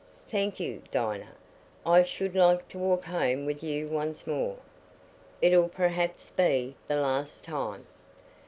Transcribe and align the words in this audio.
"Thank 0.27 0.59
you, 0.59 0.81
Dinah; 0.89 1.33
I 1.85 2.01
should 2.01 2.33
like 2.33 2.67
to 2.69 2.79
walk 2.79 3.03
home 3.03 3.45
with 3.45 3.61
you 3.61 3.87
once 3.87 4.25
more. 4.25 4.57
It'll 5.43 5.69
perhaps 5.69 6.31
be 6.31 6.75
the 6.87 6.95
last 6.99 7.45
time." 7.45 7.85